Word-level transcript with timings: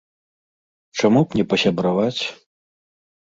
Чаму 1.01 1.21
б 1.27 1.37
не 1.39 1.45
пасябраваць? 1.51 2.21